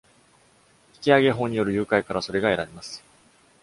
[1.03, 3.03] 引上法による誘拐からそれが得られます。